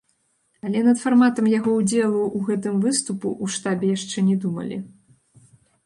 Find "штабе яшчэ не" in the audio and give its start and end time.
3.61-4.43